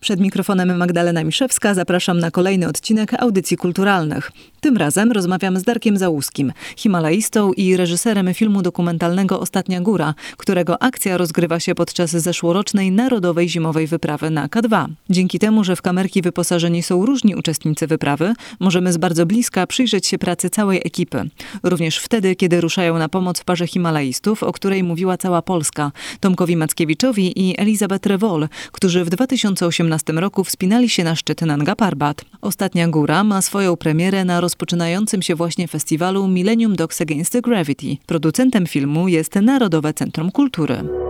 [0.00, 4.32] Przed mikrofonem Magdalena Miszewska zapraszam na kolejny odcinek Audycji Kulturalnych.
[4.60, 11.16] Tym razem rozmawiam z Darkiem Załuskim, himalaistą i reżyserem filmu dokumentalnego Ostatnia Góra, którego akcja
[11.16, 14.86] rozgrywa się podczas zeszłorocznej Narodowej Zimowej Wyprawy na K2.
[15.10, 20.06] Dzięki temu, że w kamerki wyposażeni są różni uczestnicy wyprawy, możemy z bardzo bliska przyjrzeć
[20.06, 21.30] się pracy całej ekipy.
[21.62, 27.48] Również wtedy, kiedy ruszają na pomoc parze himalaistów, o której mówiła cała Polska, Tomkowi Mackiewiczowi
[27.48, 29.87] i Elizabeth Rewol, którzy w 2018
[30.18, 32.24] roku wspinali się na szczyt Nanga Parbat.
[32.40, 37.96] Ostatnia góra ma swoją premierę na rozpoczynającym się właśnie festiwalu Millennium Dogs Against Gravity.
[38.06, 41.07] Producentem filmu jest Narodowe Centrum Kultury.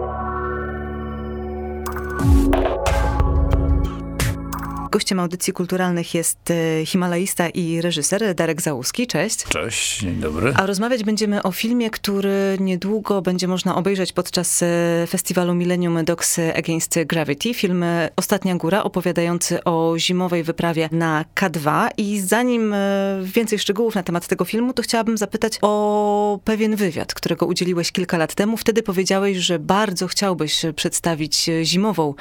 [4.90, 9.06] Gościem audycji kulturalnych jest e, himalaista i reżyser Darek Załuski.
[9.06, 9.44] Cześć.
[9.44, 10.52] Cześć, dzień dobry.
[10.56, 14.66] A rozmawiać będziemy o filmie, który niedługo będzie można obejrzeć podczas e,
[15.08, 17.54] festiwalu Millennium Dogs Against Gravity.
[17.54, 21.88] Film e, Ostatnia Góra, opowiadający o zimowej wyprawie na K2.
[21.96, 22.74] I zanim
[23.22, 28.18] więcej szczegółów na temat tego filmu, to chciałabym zapytać o pewien wywiad, którego udzieliłeś kilka
[28.18, 28.56] lat temu.
[28.56, 32.14] Wtedy powiedziałeś, że bardzo chciałbyś przedstawić zimową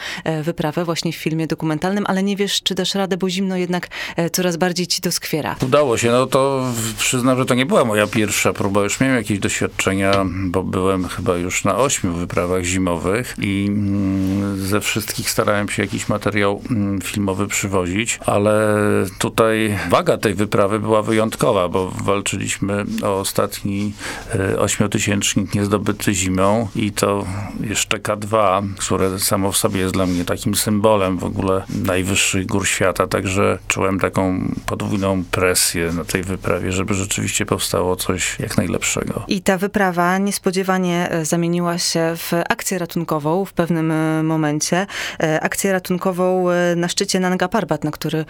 [0.43, 4.29] wyprawę właśnie w filmie dokumentalnym, ale nie wiesz, czy dasz radę, bo zimno jednak e,
[4.29, 5.55] coraz bardziej ci doskwiera.
[5.65, 6.63] Udało się, no to
[6.97, 8.83] przyznam, że to nie była moja pierwsza próba.
[8.83, 14.81] Już miałem jakieś doświadczenia, bo byłem chyba już na ośmiu wyprawach zimowych i mm, ze
[14.81, 18.77] wszystkich starałem się jakiś materiał mm, filmowy przywozić, ale
[19.19, 23.93] tutaj waga tej wyprawy była wyjątkowa, bo walczyliśmy o ostatni
[24.35, 27.25] e, ośmiotysięcznik niezdobyty zimą i to
[27.61, 32.67] jeszcze K2, które samo w sobie jest dla mnie takim symbolem w ogóle najwyższych gór
[32.67, 39.23] świata, także czułem taką podwójną presję na tej wyprawie, żeby rzeczywiście powstało coś jak najlepszego.
[39.27, 44.87] I ta wyprawa niespodziewanie e, zamieniła się w akcję ratunkową w pewnym e, momencie.
[45.23, 46.45] E, akcję ratunkową
[46.75, 48.25] na szczycie Nanga Parbat, na który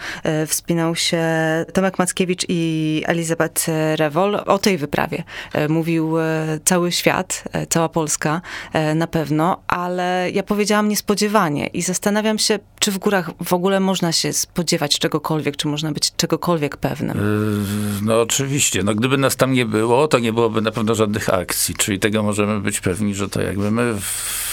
[0.46, 1.22] wspinał się
[1.72, 3.66] Tomek Mackiewicz i Elizabeth
[3.96, 4.34] Rewol.
[4.46, 5.24] O tej wyprawie
[5.68, 6.14] mówił
[6.64, 8.40] cały świat, cała Polska
[8.94, 14.07] na pewno, ale ja powiedziałam niespodziewanie i zastanawiam się, czy w górach w ogóle można
[14.12, 17.16] się spodziewać czegokolwiek, czy można być czegokolwiek pewnym?
[17.16, 18.82] Yy, no oczywiście.
[18.82, 21.74] No, gdyby nas tam nie było, to nie byłoby na pewno żadnych akcji.
[21.74, 23.94] Czyli tego możemy być pewni, że to jakby my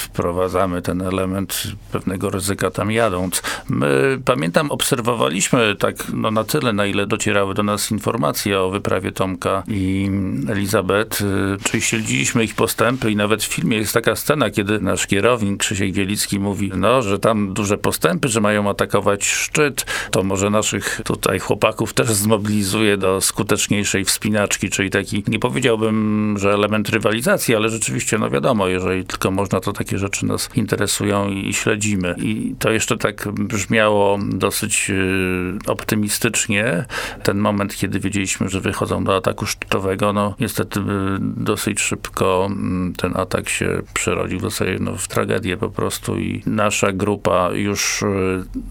[0.05, 3.41] wprowadzamy ten element pewnego ryzyka tam jadąc.
[3.69, 9.11] My, pamiętam, obserwowaliśmy tak no, na tyle, na ile docierały do nas informacje o wyprawie
[9.11, 10.09] Tomka i
[10.49, 15.07] Elizabeth, yy, czyli śledziliśmy ich postępy i nawet w filmie jest taka scena, kiedy nasz
[15.07, 20.49] kierownik Krzysiek Wielicki mówi, no, że tam duże postępy, że mają atakować szczyt, to może
[20.49, 27.55] naszych tutaj chłopaków też zmobilizuje do skuteczniejszej wspinaczki, czyli taki, nie powiedziałbym, że element rywalizacji,
[27.55, 32.15] ale rzeczywiście, no wiadomo, jeżeli tylko można, to takie rzeczy nas interesują i śledzimy.
[32.17, 36.85] I to jeszcze tak brzmiało dosyć y, optymistycznie.
[37.23, 40.83] Ten moment, kiedy wiedzieliśmy, że wychodzą do ataku szczytowego, no niestety y,
[41.19, 44.43] dosyć szybko mm, ten atak się przerodził w
[44.79, 48.05] no, w tragedię po prostu i nasza grupa już y,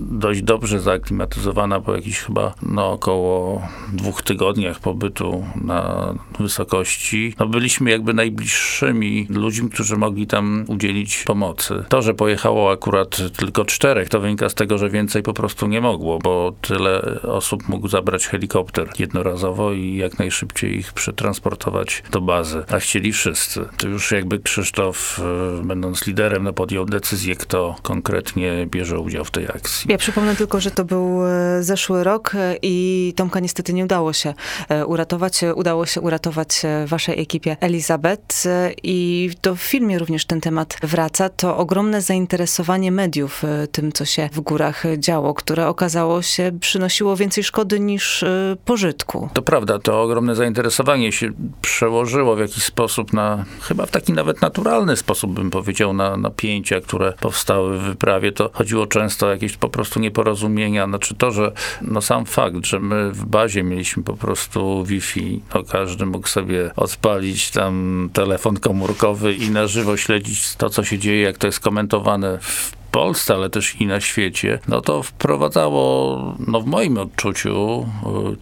[0.00, 7.34] dość dobrze zaaklimatyzowana po jakichś chyba no, około dwóch tygodniach pobytu na wysokości.
[7.38, 11.84] No, byliśmy jakby najbliższymi ludźmi, którzy mogli tam udzielić pomocy.
[11.88, 15.80] To, że pojechało akurat tylko czterech, to wynika z tego, że więcej po prostu nie
[15.80, 22.64] mogło, bo tyle osób mógł zabrać helikopter jednorazowo i jak najszybciej ich przetransportować do bazy.
[22.72, 23.68] A chcieli wszyscy.
[23.76, 25.20] To już jakby Krzysztof,
[25.60, 29.86] e, będąc liderem, no, podjął decyzję, kto konkretnie bierze udział w tej akcji.
[29.92, 34.12] Ja przypomnę tylko, że to był e, zeszły rok e, i Tomka niestety nie udało
[34.12, 34.34] się
[34.68, 35.40] e, uratować.
[35.54, 38.44] Udało się uratować waszej ekipie Elizabeth
[38.82, 41.28] i to w filmie również ten temat wraca.
[41.28, 47.44] To ogromne zainteresowanie mediów tym, co się w górach działo, które okazało się przynosiło więcej
[47.44, 48.24] szkody niż
[48.64, 49.28] pożytku.
[49.32, 51.32] To prawda, to ogromne zainteresowanie się
[51.62, 56.80] przełożyło w jakiś sposób na, chyba w taki nawet naturalny sposób bym powiedział, na napięcia,
[56.80, 58.32] które powstały w wyprawie.
[58.32, 60.43] To chodziło często o jakieś po prostu nieporozumienia.
[60.88, 61.52] Znaczy to, że
[61.82, 66.70] no sam fakt, że my w bazie mieliśmy po prostu Wi-Fi, no każdy mógł sobie
[66.76, 71.60] odpalić tam telefon komórkowy i na żywo śledzić to, co się dzieje, jak to jest
[71.60, 77.86] komentowane w Polsce, ale też i na świecie, no to wprowadzało, no w moim odczuciu,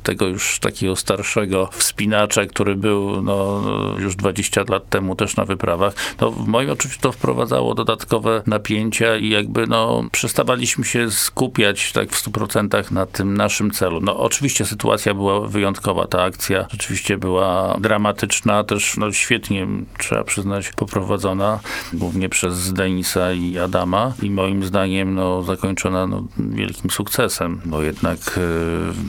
[0.02, 3.62] tego już takiego starszego wspinacza, który był no,
[3.98, 9.16] już 20 lat temu też na wyprawach, no w moim odczuciu to wprowadzało dodatkowe napięcia
[9.16, 14.00] i jakby no przestawaliśmy się skupiać tak w 100% na tym naszym celu.
[14.00, 19.66] No oczywiście sytuacja była wyjątkowa, ta akcja rzeczywiście była dramatyczna, też no świetnie,
[19.98, 21.60] trzeba przyznać, poprowadzona,
[21.92, 28.18] głównie przez Denisa i Adama i moim zdaniem no, zakończona no, wielkim sukcesem, bo jednak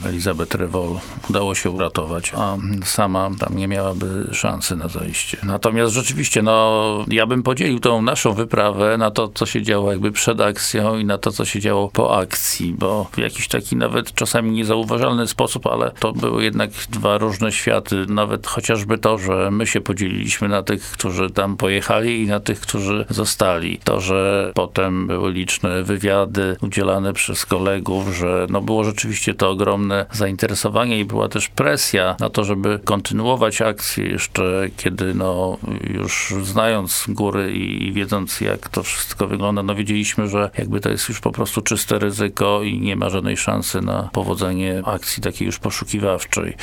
[0.06, 0.90] e, Elizabeth Revol
[1.30, 5.38] udało się uratować, a sama tam nie miałaby szansy na zajście.
[5.44, 10.12] Natomiast rzeczywiście, no, ja bym podzielił tą naszą wyprawę na to, co się działo jakby
[10.12, 14.14] przed akcją i na to, co się działo po akcji, bo w jakiś taki nawet
[14.14, 18.06] czasami niezauważalny sposób, ale to były jednak dwa różne światy.
[18.08, 22.60] Nawet chociażby to, że my się podzieliliśmy na tych, którzy tam pojechali i na tych,
[22.60, 23.80] którzy zostali.
[23.84, 30.06] To, że potem były liczne wywiady udzielane przez kolegów, że no było rzeczywiście to ogromne
[30.12, 37.06] zainteresowanie i była też presja na to, żeby kontynuować akcję jeszcze, kiedy no już znając
[37.10, 41.32] góry i wiedząc jak to wszystko wygląda, no wiedzieliśmy, że jakby to jest już po
[41.32, 46.56] prostu czyste ryzyko i nie ma żadnej szansy na powodzenie akcji takiej już poszukiwawczej.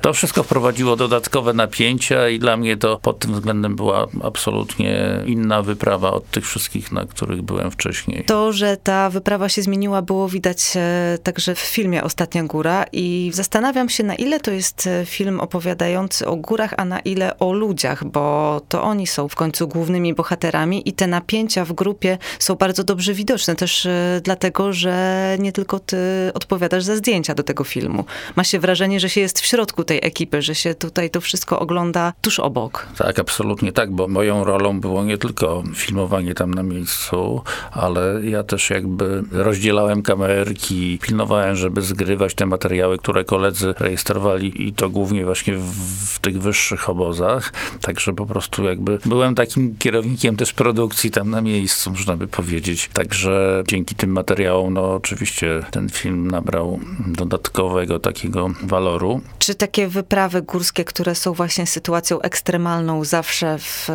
[0.00, 5.62] To wszystko wprowadziło dodatkowe napięcia i dla mnie to pod tym względem była absolutnie inna
[5.62, 8.07] wyprawa od tych wszystkich, na których byłem wcześniej.
[8.26, 13.30] To, że ta wyprawa się zmieniła, było widać e, także w filmie Ostatnia Góra i
[13.34, 17.52] zastanawiam się, na ile to jest e, film opowiadający o górach, a na ile o
[17.52, 22.54] ludziach, bo to oni są w końcu głównymi bohaterami i te napięcia w grupie są
[22.54, 25.96] bardzo dobrze widoczne, też e, dlatego, że nie tylko ty
[26.34, 28.04] odpowiadasz za zdjęcia do tego filmu.
[28.36, 31.60] Ma się wrażenie, że się jest w środku tej ekipy, że się tutaj to wszystko
[31.60, 32.86] ogląda tuż obok.
[32.98, 37.87] Tak, absolutnie tak, bo moją rolą było nie tylko filmowanie tam na miejscu, ale
[38.22, 44.90] ja też jakby rozdzielałem kamerki, pilnowałem, żeby zgrywać te materiały, które koledzy rejestrowali i to
[44.90, 45.72] głównie właśnie w,
[46.14, 47.52] w tych wyższych obozach.
[47.80, 52.90] Także po prostu jakby byłem takim kierownikiem też produkcji tam na miejscu, można by powiedzieć.
[52.92, 59.20] Także dzięki tym materiałom, no oczywiście ten film nabrał dodatkowego takiego waloru.
[59.38, 63.88] Czy takie wyprawy górskie, które są właśnie sytuacją ekstremalną, zawsze w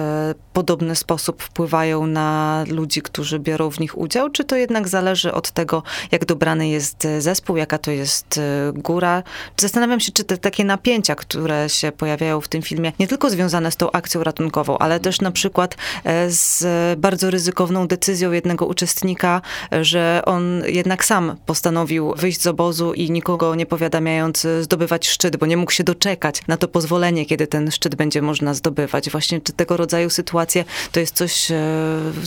[0.54, 5.52] podobny sposób wpływają na ludzi, którzy biorą w nich udział, czy to jednak zależy od
[5.52, 8.40] tego, jak dobrany jest zespół, jaka to jest
[8.74, 9.24] góra?
[9.58, 13.72] Zastanawiam się, czy te takie napięcia, które się pojawiają w tym filmie, nie tylko związane
[13.72, 16.66] z tą akcją ratunkową, ale też na przykład e, z
[17.00, 19.42] bardzo ryzykowną decyzją jednego uczestnika,
[19.82, 25.46] że on jednak sam postanowił wyjść z obozu i nikogo nie powiadamiając zdobywać szczyt, bo
[25.46, 29.10] nie mógł się doczekać na to pozwolenie, kiedy ten szczyt będzie można zdobywać.
[29.10, 31.58] Właśnie czy tego rodzaju sytuacje to jest coś, e,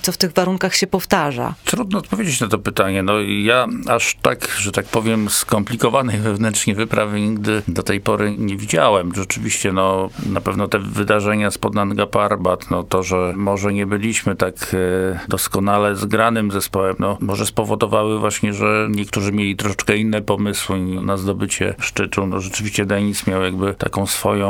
[0.03, 1.46] co w tych warunkach się powtarza?
[1.65, 3.03] Trudno odpowiedzieć na to pytanie.
[3.03, 8.57] No ja aż tak, że tak powiem, skomplikowanej wewnętrznie wyprawy nigdy do tej pory nie
[8.57, 9.15] widziałem.
[9.15, 14.37] Rzeczywiście, no na pewno te wydarzenia spod Nanga Parbat, no to, że może nie byliśmy
[14.37, 20.79] tak e, doskonale zgranym zespołem, no może spowodowały właśnie, że niektórzy mieli troszeczkę inne pomysły
[20.79, 22.27] na zdobycie szczytu.
[22.27, 24.47] No rzeczywiście Denis miał jakby taką swoją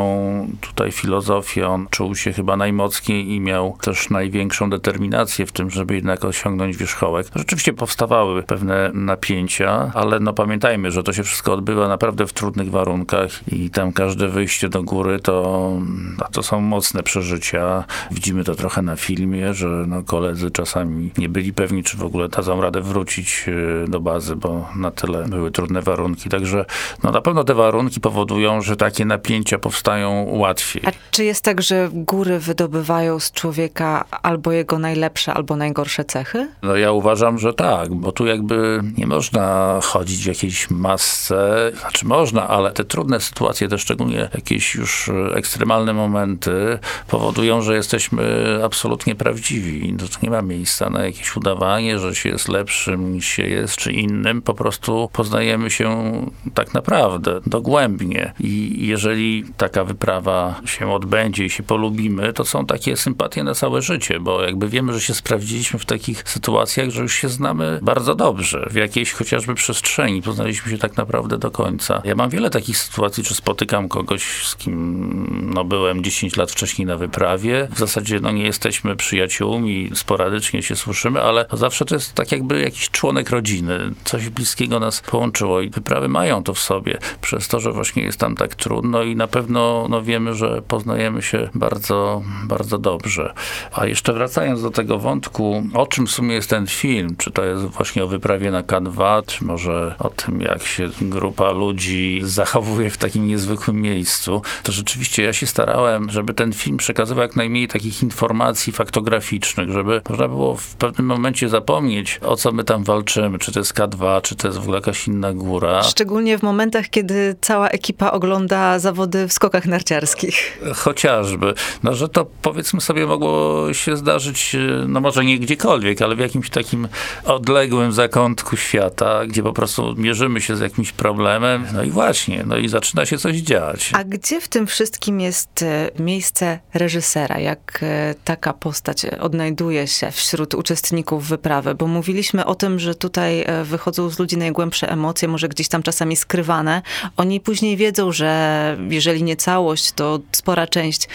[0.61, 1.69] tutaj filozofię.
[1.69, 6.77] On czuł się chyba najmocniej i miał też największą determinację w tym, żeby jednak osiągnąć
[6.87, 7.27] wierzchołek.
[7.37, 12.71] Rzeczywiście powstawały pewne napięcia, ale no pamiętajmy, że to się wszystko odbywa naprawdę w trudnych
[12.71, 15.73] warunkach i tam każde wyjście do góry to,
[16.19, 17.85] no, to są mocne przeżycia.
[18.11, 22.29] Widzimy to trochę na filmie, że no, koledzy czasami nie byli pewni, czy w ogóle
[22.29, 23.47] dadzą radę wrócić
[23.85, 26.29] e, do bazy, bo na tyle były trudne warunki.
[26.29, 26.65] Także
[27.03, 30.83] no, na pewno te warunki powodują, że takie napięcia powstają łatwiej.
[30.87, 36.49] A czy jest tak, że góry wydobywają z człowieka albo jego najlepsze, albo najgorsze cechy?
[36.63, 42.07] No ja uważam, że tak, bo tu jakby nie można chodzić w jakiejś masce, znaczy
[42.07, 46.79] można, ale te trudne sytuacje, te szczególnie jakieś już ekstremalne momenty
[47.09, 48.25] powodują, że jesteśmy
[48.65, 49.97] absolutnie prawdziwi.
[49.99, 53.93] To nie ma miejsca na jakieś udawanie, że się jest lepszym niż się jest, czy
[53.93, 54.43] innym.
[54.43, 56.13] Po prostu poznajemy się
[56.55, 58.33] tak naprawdę, dogłębnie.
[58.41, 63.83] I jeżeli taka wyprawa się odbędzie i się polubimy, to są takie sympatie na całe
[63.83, 68.15] życie, bo jakby wiemy, że się sprawdziliśmy w takich sytuacjach, że już się znamy bardzo
[68.15, 70.23] dobrze, w jakiejś chociażby przestrzeni.
[70.23, 72.03] Poznaliśmy się tak naprawdę do końca.
[72.05, 76.87] Ja mam wiele takich sytuacji, czy spotykam kogoś, z kim no, byłem 10 lat wcześniej
[76.87, 77.69] na wyprawie.
[77.71, 82.63] W zasadzie no, nie jesteśmy przyjaciółmi, sporadycznie się słyszymy, ale zawsze to jest tak jakby
[82.63, 83.79] jakiś członek rodziny.
[84.05, 86.99] Coś bliskiego nas połączyło i wyprawy mają to w sobie.
[87.21, 91.23] Przez to, że właśnie jest tam tak trudno i na pewno no, wiemy, że poznajemy
[91.23, 93.35] się bardzo, bardzo dobrze.
[93.73, 97.17] A jeszcze wracając do tego wątku, o czym w sumie jest ten film?
[97.19, 101.51] Czy to jest właśnie o wyprawie na K2, czy może o tym, jak się grupa
[101.51, 104.43] ludzi zachowuje w takim niezwykłym miejscu?
[104.63, 110.03] To rzeczywiście ja się starałem, żeby ten film przekazywał jak najmniej takich informacji faktograficznych, żeby
[110.09, 114.23] można było w pewnym momencie zapomnieć, o co my tam walczymy, czy to jest K2,
[114.23, 115.83] czy to jest w ogóle jakaś inna góra.
[115.83, 120.61] Szczególnie w momentach, kiedy cała ekipa ogląda zawody w skokach narciarskich.
[120.75, 121.55] Chociażby.
[121.83, 124.57] No, że to powiedzmy sobie mogło się zdarzyć,
[124.89, 126.89] no może nie gdziekolwiek, ale w jakimś takim
[127.25, 131.67] odległym zakątku świata, gdzie po prostu mierzymy się z jakimś problemem.
[131.73, 133.91] No i właśnie, no i zaczyna się coś dziać.
[133.95, 137.39] A gdzie w tym wszystkim jest e, miejsce reżysera?
[137.39, 141.75] Jak e, taka postać odnajduje się wśród uczestników wyprawy?
[141.75, 145.83] Bo mówiliśmy o tym, że tutaj e, wychodzą z ludzi najgłębsze emocje, może gdzieś tam
[145.83, 146.83] czasami skrywane.
[147.17, 151.09] Oni później wiedzą, że jeżeli nie całość, to spora część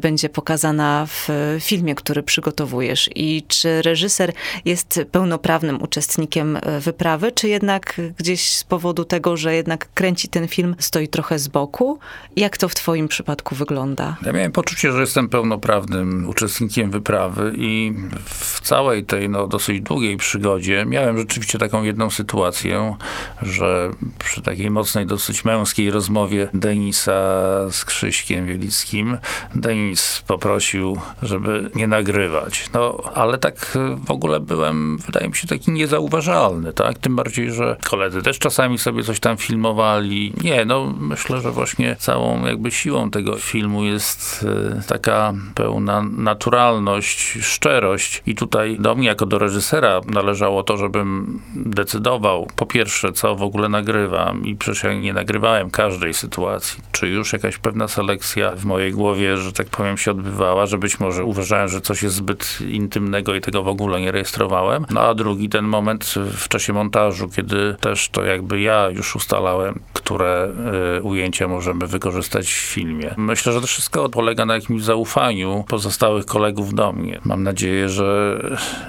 [0.00, 1.28] będzie pokazana w
[1.60, 3.10] filmie, który przygotowujesz.
[3.14, 4.32] I czy reżyser
[4.68, 10.76] jest pełnoprawnym uczestnikiem wyprawy, czy jednak gdzieś z powodu tego, że jednak kręci ten film,
[10.78, 11.98] stoi trochę z boku?
[12.36, 14.16] Jak to w twoim przypadku wygląda?
[14.26, 17.94] Ja miałem poczucie, że jestem pełnoprawnym uczestnikiem wyprawy i
[18.24, 22.96] w całej tej no, dosyć długiej przygodzie miałem rzeczywiście taką jedną sytuację,
[23.42, 27.12] że przy takiej mocnej, dosyć męskiej rozmowie Denisa
[27.70, 29.18] z Krzyśkiem Wielickim,
[29.54, 32.70] Denis poprosił, żeby nie nagrywać.
[32.74, 36.98] No, ale tak w ogóle byłem, wydaje mi się, taki niezauważalny, tak?
[36.98, 40.32] Tym bardziej, że koledzy też czasami sobie coś tam filmowali.
[40.44, 44.46] Nie, no myślę, że właśnie całą jakby siłą tego filmu jest
[44.78, 51.40] e, taka pełna naturalność, szczerość i tutaj do mnie jako do reżysera należało to, żebym
[51.54, 56.82] decydował po pierwsze, co w ogóle nagrywam i przecież ja nie nagrywałem każdej sytuacji.
[56.98, 61.00] Czy już jakaś pewna selekcja w mojej głowie, że tak powiem, się odbywała, że być
[61.00, 64.86] może uważałem, że coś jest zbyt intymnego i tego w ogóle nie rejestrowałem.
[64.90, 69.80] No a drugi ten moment w czasie montażu, kiedy też to jakby ja już ustalałem,
[69.92, 70.52] które
[70.98, 73.14] y, ujęcia możemy wykorzystać w filmie.
[73.16, 77.20] Myślę, że to wszystko polega na jakimś zaufaniu pozostałych kolegów do mnie.
[77.24, 78.38] Mam nadzieję, że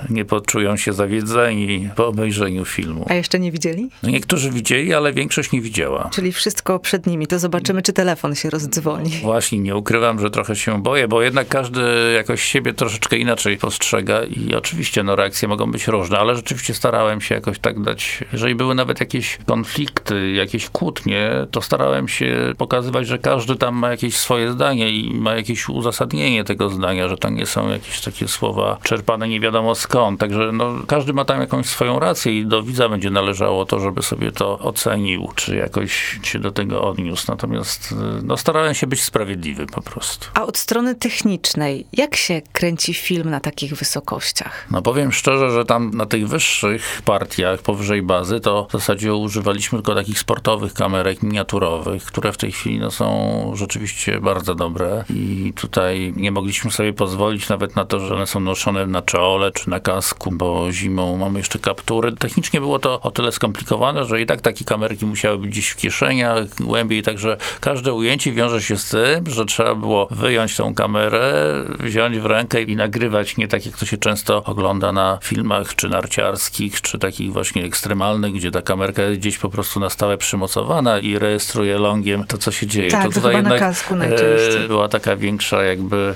[0.10, 3.06] nie poczują się zawiedzeni po obejrzeniu filmu.
[3.10, 3.89] A jeszcze nie widzieli?
[4.04, 6.10] Niektórzy widzieli, ale większość nie widziała.
[6.13, 7.28] Czyli wszystko przed nimi.
[7.28, 9.10] To zobaczymy, czy telefon się rozdzwoni.
[9.10, 11.82] Właśnie, nie ukrywam, że trochę się boję, bo jednak każdy
[12.15, 17.22] jakoś siebie troszeczkę inaczej postrzega i oczywiście no, reakcje mogą być różne, ale rzeczywiście starałem
[17.22, 23.08] się jakoś tak dać, jeżeli były nawet jakieś konflikty, jakieś kłótnie, to starałem się pokazywać,
[23.08, 27.29] że każdy tam ma jakieś swoje zdanie i ma jakieś uzasadnienie tego zdania, że to
[27.29, 30.20] nie są jakieś takie słowa czerpane nie wiadomo skąd.
[30.20, 34.01] Także no, każdy ma tam jakąś swoją rację i do widza będzie należało to, żeby
[34.01, 37.25] sobie to ocenił, czy jakoś się do tego odniósł.
[37.27, 37.88] Natomiast
[38.24, 40.27] no, starałem się być sprawiedliwy po prostu.
[40.34, 44.67] A od strony technicznej, jak się kręci film na takich wysokościach?
[44.72, 49.77] No powiem szczerze, że tam na tych wyższych partiach powyżej bazy to w zasadzie używaliśmy
[49.77, 55.53] tylko takich sportowych kamerek miniaturowych, które w tej chwili no, są rzeczywiście bardzo dobre i
[55.55, 59.69] tutaj nie mogliśmy sobie pozwolić nawet na to, że one są noszone na czole czy
[59.69, 62.12] na kasku, bo zimą mamy jeszcze kaptury.
[62.12, 65.75] Technicznie było to o tyle skomplikowane, że i tak takie kamerki musiały być gdzieś w
[65.75, 67.38] kieszeniach, głębiej, także
[67.79, 71.33] każde ujęcie wiąże się z tym, że trzeba było wyjąć tą kamerę,
[71.79, 75.89] wziąć w rękę i nagrywać nie tak, jak to się często ogląda na filmach czy
[75.89, 81.00] narciarskich, czy takich właśnie ekstremalnych, gdzie ta kamerka jest gdzieś po prostu na stałe przymocowana
[81.00, 82.91] i rejestruje longiem to, co się dzieje.
[82.91, 86.15] Tak, to tutaj jednak e, była taka większa jakby,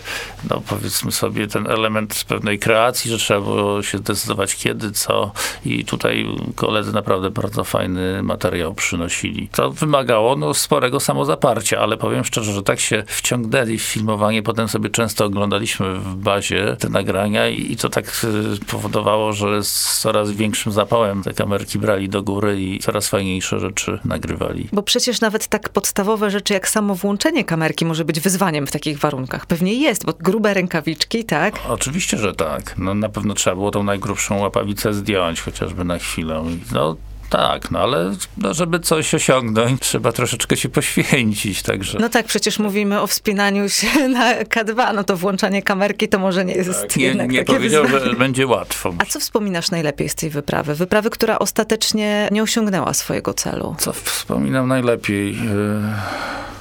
[0.50, 5.32] no powiedzmy sobie, ten element pewnej kreacji, że trzeba było się zdecydować kiedy, co
[5.66, 9.48] i tutaj koledzy naprawdę bardzo fajny materiał przynosili.
[9.52, 14.68] To wymagało no, sporego samozaparcia, ale powiem szczerze, że tak się wciągnęli w filmowanie, potem
[14.68, 20.00] sobie często oglądaliśmy w bazie te nagrania i, i to tak e, powodowało, że z
[20.00, 24.70] coraz większym zapałem te kamerki brali do góry i coraz fajniejsze rzeczy nagrywali.
[24.74, 29.00] Bo przecież nawet tak podstawowe rzeczy jak samo włączenie kamerki może być wyzwaniem w takich
[29.00, 29.46] warunkach.
[29.46, 31.60] Pewnie jest, bo grube rękawiczki, tak?
[31.70, 32.76] Oczywiście, że tak.
[32.78, 36.44] No, na pewno trzeba było tą najgrubszą łapawicę zdjąć, chociażby na chwilę.
[36.74, 36.96] No,
[37.34, 41.98] tak, no ale no, żeby coś osiągnąć, trzeba troszeczkę się poświęcić, także.
[42.02, 46.46] No tak, przecież mówimy o wspinaniu się na K2, no to włączanie kamerki to może
[46.46, 48.94] nie jest tak, nie, nie powiedział, że będzie łatwo.
[48.98, 50.76] A co wspominasz najlepiej z tej wyprawy?
[50.76, 53.76] Wyprawy, która ostatecznie nie osiągnęła swojego celu.
[53.80, 55.36] Co wspominam najlepiej?
[55.36, 55.44] Yy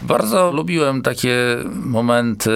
[0.03, 1.37] bardzo lubiłem takie
[1.85, 2.51] momenty,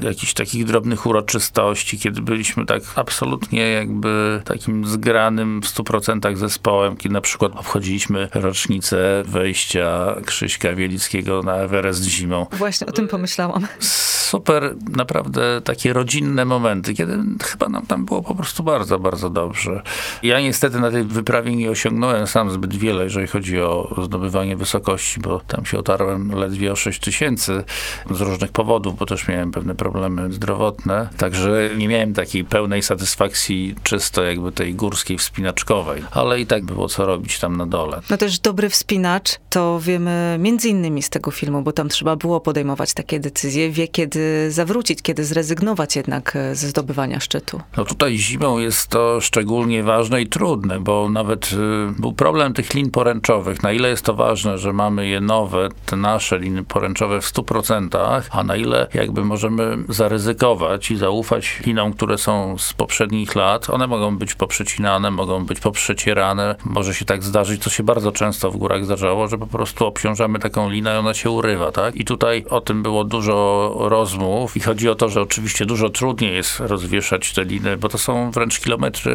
[0.00, 7.12] jakichś takich drobnych uroczystości, kiedy byliśmy tak absolutnie jakby takim zgranym w 100% zespołem, kiedy
[7.12, 12.46] na przykład obchodziliśmy rocznicę wejścia Krzyśka Wielickiego na Everest zimą.
[12.52, 13.66] Właśnie o tym pomyślałam.
[13.78, 19.82] Super, naprawdę takie rodzinne momenty, kiedy chyba nam tam było po prostu bardzo, bardzo dobrze.
[20.22, 25.20] Ja niestety na tej wyprawie nie osiągnąłem sam zbyt wiele, jeżeli chodzi o zdobywanie wysokości,
[25.20, 27.64] bo tam się otarłem ledwie o 6 tysięcy
[28.10, 31.08] z różnych powodów, bo też miałem pewne problemy zdrowotne.
[31.16, 36.88] Także nie miałem takiej pełnej satysfakcji czysto jakby tej górskiej wspinaczkowej, ale i tak było
[36.88, 38.00] co robić tam na dole.
[38.10, 42.40] No też dobry wspinacz, to wiemy między innymi z tego filmu, bo tam trzeba było
[42.40, 47.60] podejmować takie decyzje, wie kiedy zawrócić, kiedy zrezygnować jednak e, ze zdobywania szczytu.
[47.76, 52.74] No tutaj zimą jest to szczególnie ważne i trudne, bo nawet y, był problem tych
[52.74, 53.62] lin poręczowych.
[53.62, 58.22] Na ile jest to ważne, że mamy je nowe, te nasze liny poręczowe w 100%,
[58.30, 63.70] a na ile jakby możemy zaryzykować i zaufać linom, które są z poprzednich lat.
[63.70, 66.56] One mogą być poprzecinane, mogą być poprzecierane.
[66.64, 70.38] Może się tak zdarzyć, co się bardzo często w górach zdarzało, że po prostu obciążamy
[70.38, 71.96] taką linę i ona się urywa, tak?
[71.96, 76.34] I tutaj o tym było dużo rozmów i chodzi o to, że oczywiście dużo trudniej
[76.34, 79.12] jest rozwieszać te liny, bo to są wręcz kilometry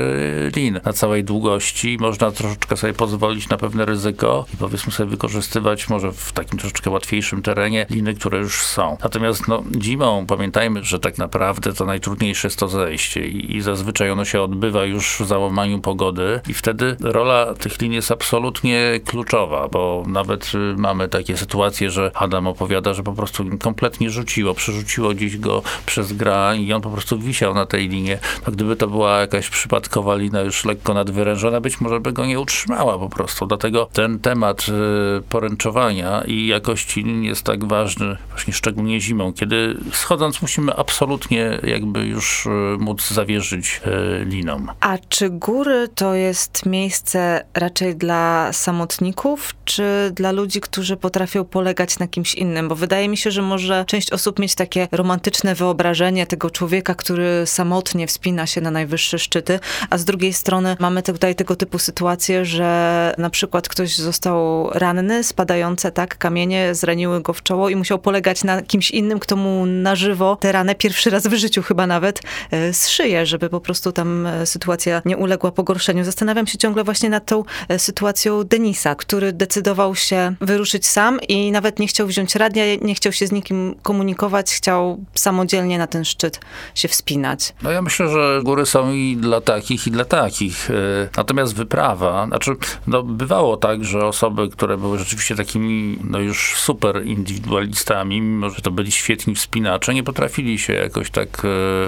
[0.55, 1.97] lin na całej długości.
[1.99, 6.89] Można troszeczkę sobie pozwolić na pewne ryzyko i powiedzmy sobie wykorzystywać może w takim troszeczkę
[6.89, 8.97] łatwiejszym terenie liny, które już są.
[9.03, 14.11] Natomiast no, zimą pamiętajmy, że tak naprawdę to najtrudniejsze jest to zejście i, i zazwyczaj
[14.11, 19.67] ono się odbywa już w załamaniu pogody i wtedy rola tych lin jest absolutnie kluczowa,
[19.67, 25.09] bo nawet y, mamy takie sytuacje, że Adam opowiada, że po prostu kompletnie rzuciło, przerzuciło
[25.09, 28.19] gdzieś go przez gra i on po prostu wisiał na tej linie.
[28.47, 32.39] No, gdyby to była jakaś przypadkowa lina już lekko nadwyrężona, być może by go nie
[32.39, 33.47] utrzymała po prostu.
[33.47, 39.77] Dlatego ten temat y, poręczowania i jakości lin jest tak ważny, właśnie szczególnie zimą, kiedy
[39.91, 42.49] schodząc musimy absolutnie jakby już y,
[42.79, 43.81] móc zawierzyć
[44.25, 44.71] linom.
[44.79, 51.99] A czy góry to jest miejsce raczej dla samotników, czy dla ludzi, którzy potrafią polegać
[51.99, 52.67] na kimś innym?
[52.67, 57.45] Bo wydaje mi się, że może część osób mieć takie romantyczne wyobrażenie tego człowieka, który
[57.45, 62.45] samotnie wspina się na najwyższe szczyty, a z drugiej strony mamy tutaj tego typu sytuacje,
[62.45, 67.99] że na przykład ktoś został ranny, spadające tak kamienie zraniły go w czoło i musiał
[67.99, 71.87] polegać na kimś innym, kto mu na żywo tę ranę pierwszy raz w życiu chyba
[71.87, 76.03] nawet e, zszyje, żeby po prostu tam e, sytuacja nie uległa pogorszeniu.
[76.03, 81.51] Zastanawiam się ciągle właśnie nad tą e, sytuacją Denisa, który decydował się wyruszyć sam i
[81.51, 86.05] nawet nie chciał wziąć radia, nie chciał się z nikim komunikować, chciał samodzielnie na ten
[86.05, 86.39] szczyt
[86.75, 87.53] się wspinać.
[87.61, 90.69] No ja myślę, że góry są i dla takich, i dla takich.
[91.17, 92.51] Natomiast wyprawa, znaczy,
[92.87, 98.61] no bywało tak, że osoby, które były rzeczywiście takimi, no już super indywidualistami, mimo że
[98.61, 101.41] to byli świetni wspinacze, nie potrafili się jakoś tak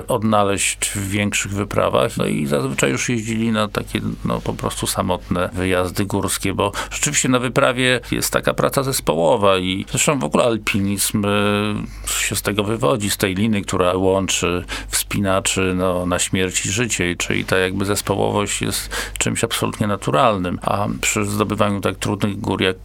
[0.08, 2.18] odnaleźć w większych wyprawach.
[2.18, 7.30] No i zazwyczaj już jeździli na takie, no po prostu samotne wyjazdy górskie, bo rzeczywiście
[7.30, 11.24] na wyprawie jest taka praca zespołowa i zresztą w ogóle alpinizm
[12.08, 17.16] się z tego wywodzi, z tej liny, która łączy wspinaczy no, na śmierć i życie,
[17.16, 22.76] czyli ta jakby zespołowość jest czymś absolutnie naturalnym, a przy zdobywaniu tak trudnych gór jak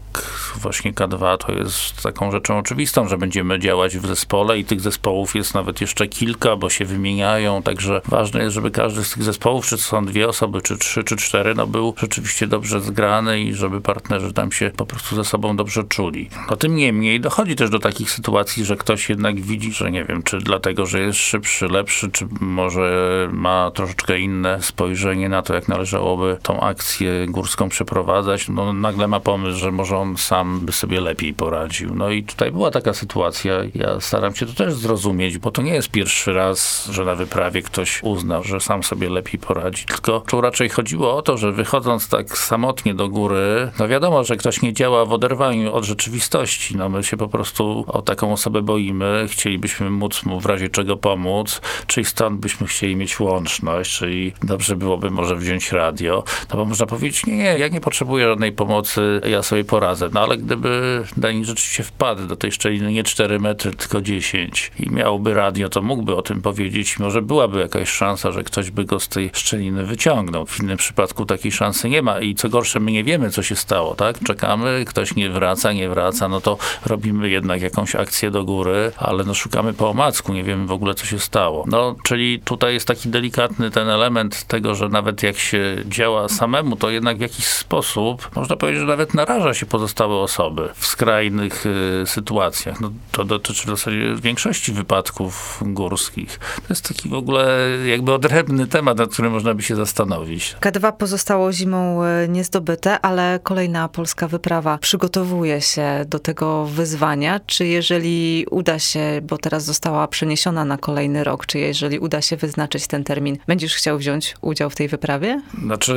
[0.56, 5.34] właśnie K2 to jest taką rzeczą oczywistą, że będziemy działać w zespole i tych zespołów
[5.34, 9.66] jest nawet jeszcze kilka, bo się wymieniają, także ważne jest, żeby każdy z tych zespołów,
[9.66, 13.54] czy to są dwie osoby, czy trzy, czy cztery, no był rzeczywiście dobrze zgrany i
[13.54, 16.28] żeby partnerzy tam się po prostu ze sobą dobrze czuli.
[16.50, 20.22] No tym niemniej dochodzi też do takich sytuacji, że ktoś jednak widzi, że nie wiem,
[20.22, 25.68] czy dlatego, że jest szybszy, lepszy, czy może ma troszeczkę inne spojrzenie na to, jak
[25.68, 31.00] należałoby tą akcję górską przeprowadzać, no nagle ma pomysł, że może on sam by sobie
[31.00, 31.94] lepiej poradził.
[31.94, 33.54] No i tutaj była taka sytuacja.
[33.74, 37.62] Ja staram się to też zrozumieć, bo to nie jest pierwszy raz, że na wyprawie
[37.62, 39.84] ktoś uznał, że sam sobie lepiej poradzi.
[39.86, 44.36] Tylko tu raczej chodziło o to, że wychodząc tak samotnie do góry, no wiadomo, że
[44.36, 46.76] ktoś nie działa w oderwaniu od rzeczywistości.
[46.76, 50.96] No my się po prostu o taką osobę boimy, chcielibyśmy móc mu w razie czego
[50.96, 56.24] pomóc, czyli stąd byśmy chcieli mieć łączność, czyli dobrze byłoby może wziąć radio.
[56.50, 60.08] No bo można powiedzieć, nie, nie, ja nie potrzebuję żadnej pomocy, ja sobie poradzę.
[60.12, 64.90] No ale gdyby Denis rzeczywiście wpadł do tej szczeliny nie 4 metry, tylko 10 i
[64.90, 66.98] miałby radio, to mógłby o tym powiedzieć.
[66.98, 70.46] Może byłaby jakaś szansa, że ktoś by go z tej szczeliny wyciągnął.
[70.46, 73.56] W innym przypadku takiej szansy nie ma i co gorsze, my nie wiemy, co się
[73.56, 74.18] stało, tak?
[74.24, 79.24] Czekamy, ktoś nie wraca, nie wraca, no to robimy jednak jakąś akcję do góry, ale
[79.24, 81.64] no szukamy po omacku, nie wiemy w ogóle, co się stało.
[81.68, 86.76] No, czyli tutaj jest taki delikatny ten element tego, że nawet jak się działa samemu,
[86.76, 91.66] to jednak w jakiś sposób, można powiedzieć, że nawet naraża się pozostałe osoby w skrajnych
[91.66, 92.80] y, sytuacjach.
[92.80, 96.38] No, to dotyczy w zasadzie większości wypadków górskich.
[96.56, 100.56] To jest taki w ogóle jakby odrębny temat, nad którym można by się zastanowić.
[100.60, 107.40] K2 pozostało zimą e, zdobyte, ale kolejna polska wyprawa przygotowuje się do tego wyzwania.
[107.46, 112.36] Czy jeżeli uda się, bo teraz została przeniesiona na kolejny rok, czy jeżeli uda się
[112.36, 115.42] wyznaczyć ten termin, będziesz chciał wziąć udział w tej wyprawie?
[115.64, 115.94] Znaczy,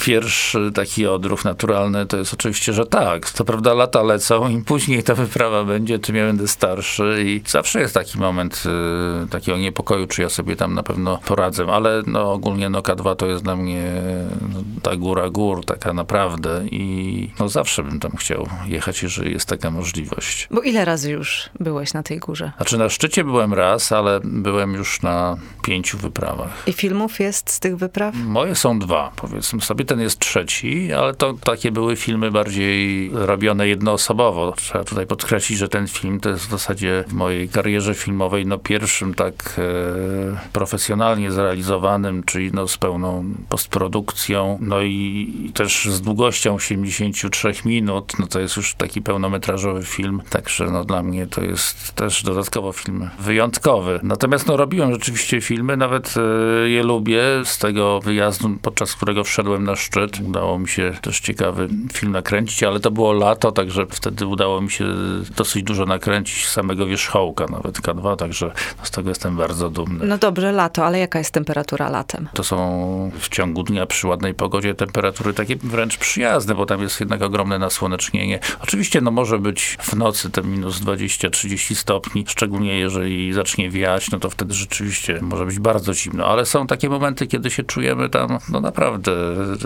[0.00, 3.30] pierwszy taki odruch naturalny to jest oczywiście, że tak.
[3.30, 7.80] To prawda, lata lecą, im później ta wyprawa będzie, tym ja będę starszy i zawsze
[7.80, 8.62] jest taki moment
[9.24, 13.16] y, takiego niepokoju, czy ja sobie tam na pewno poradzę, ale no, ogólnie no, K2
[13.16, 13.92] to jest dla mnie
[14.54, 19.48] no, ta góra gór, taka naprawdę i no, zawsze bym tam chciał jechać, jeżeli jest
[19.48, 20.48] taka możliwość.
[20.50, 22.52] Bo ile razy już byłeś na tej górze?
[22.56, 26.62] Znaczy na szczycie byłem raz, ale byłem już na pięciu wyprawach.
[26.66, 28.14] I filmów jest z tych wypraw?
[28.14, 29.84] Moje są dwa, powiedzmy sobie.
[29.84, 34.52] Ten jest trzeci, ale to takie były filmy bardziej robione jednoosobowo.
[34.52, 38.58] Trzeba tutaj podkreślić, że ten film to jest w zasadzie w mojej karierze filmowej no
[38.58, 46.54] pierwszym tak e, profesjonalnie zrealizowanym, czyli no z pełną postprodukcją, no i też z długością
[46.54, 51.92] 83 minut, no to jest już taki pełnometrażowy film, także no dla mnie to jest
[51.92, 54.00] też dodatkowo film wyjątkowy.
[54.02, 57.22] Natomiast no robiłem rzeczywiście filmy, nawet e, je lubię.
[57.44, 62.62] Z tego wyjazdu, podczas którego wszedłem na szczyt, udało mi się też ciekawy film nakręcić,
[62.62, 64.84] ale to było lato, także wtedy udało mi się
[65.36, 68.46] dosyć dużo nakręcić samego wierzchołka, nawet K2, także
[68.78, 70.06] no z tego jestem bardzo dumny.
[70.06, 72.28] No dobrze, lato, ale jaka jest temperatura latem?
[72.34, 77.00] To są w ciągu dnia przy ładnej pogodzie temperatury takie wręcz przyjazne, bo tam jest
[77.00, 78.38] jednak ogromne nasłonecznienie.
[78.62, 84.18] Oczywiście no może być w nocy te minus 20-30 stopni, szczególnie jeżeli zacznie wiać, no
[84.18, 88.38] to wtedy rzeczywiście może być bardzo zimno, ale są takie momenty, kiedy się czujemy tam
[88.48, 89.12] no naprawdę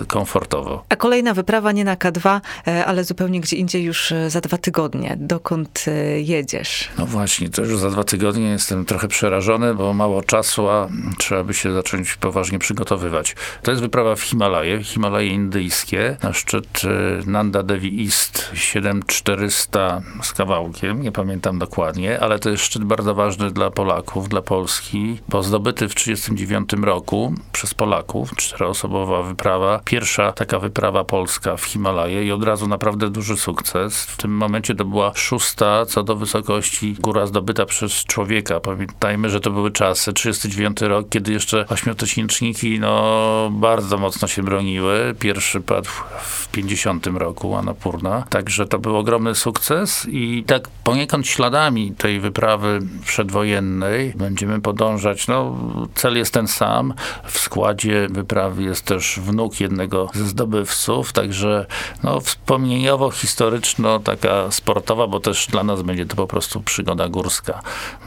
[0.08, 0.84] komfortowo.
[0.88, 4.58] A kolejna wyprawa nie na K2, e, ale zupełnie gdzie indziej już e, za dwa
[4.58, 5.16] tygodnie.
[5.20, 6.88] Dokąd e, jedziesz?
[6.98, 11.44] No właśnie, to już za dwa tygodnie jestem trochę przerażony, bo mało czasu, a trzeba
[11.44, 13.36] by się zacząć poważnie przygotowywać.
[13.62, 15.73] To jest wyprawa w Himalaje, Himalaje indyjskie,
[16.22, 16.82] na szczyt
[17.26, 23.50] Nanda Devi East 7400 z kawałkiem, nie pamiętam dokładnie, ale to jest szczyt bardzo ważny
[23.50, 30.58] dla Polaków, dla Polski, bo zdobyty w 1939 roku przez Polaków, czteroosobowa wyprawa, pierwsza taka
[30.58, 34.04] wyprawa polska w Himalaje i od razu naprawdę duży sukces.
[34.04, 38.60] W tym momencie to była szósta co do wysokości góra zdobyta przez człowieka.
[38.60, 45.14] Pamiętajmy, że to były czasy, 39 rok, kiedy jeszcze ośmiotysięczniki no, bardzo mocno się broniły.
[45.18, 48.24] Pierwszy padł w 50 roku, Anapurna.
[48.30, 55.28] Także to był ogromny sukces i tak poniekąd śladami tej wyprawy przedwojennej będziemy podążać.
[55.28, 55.56] No,
[55.94, 56.94] cel jest ten sam.
[57.24, 61.66] W składzie wyprawy jest też wnuk jednego ze zdobywców, także
[62.02, 67.60] no, wspomnieniowo, historyczno, taka sportowa, bo też dla nas będzie to po prostu przygoda górska.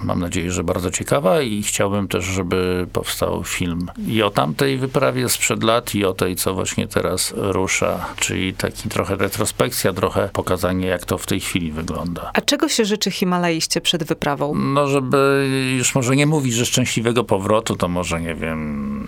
[0.04, 5.30] Mam nadzieję, że bardzo ciekawa i chciałbym też, żeby powstał film i o tamtej wyprawie
[5.30, 10.88] sprzed lat i o tej, co właśnie teraz rusza, czyli taki trochę retrospekcja, trochę pokazanie,
[10.88, 12.32] jak to w tej chwili wygląda.
[12.34, 14.56] A czego się życzy Himalaiście przed wyprawą?
[14.56, 19.08] No, żeby już może nie mówić, że szczęśliwego powrotu, to może, nie wiem,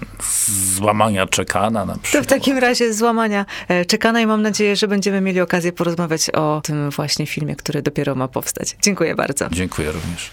[0.76, 2.24] złamania czekana na przykład.
[2.24, 6.30] To w takim razie złamania e, czekana i mam nadzieję, że będziemy mieli okazję porozmawiać
[6.30, 8.76] o tym właśnie filmie, który dopiero ma powstać.
[8.82, 9.50] Dziękuję bardzo.
[9.52, 10.32] Dziękuję również.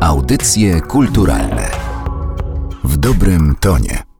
[0.00, 1.70] Audycje kulturalne
[2.84, 4.11] w dobrym tonie.